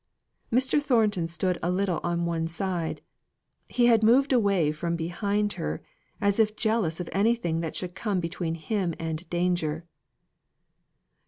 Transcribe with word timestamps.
Mr. 0.51 0.81
Thornton 0.81 1.27
stood 1.27 1.59
a 1.61 1.69
little 1.69 1.99
on 2.03 2.25
one 2.25 2.47
side; 2.47 3.01
he 3.67 3.85
had 3.85 4.01
moved 4.03 4.33
away 4.33 4.71
from 4.71 4.95
behind 4.95 5.53
her, 5.61 5.79
as 6.19 6.39
if 6.39 6.55
jealous 6.55 6.99
of 6.99 7.07
anything 7.11 7.59
that 7.59 7.75
should 7.75 7.93
come 7.93 8.19
between 8.19 8.55
him 8.55 8.95
and 8.99 9.29
danger. 9.29 9.85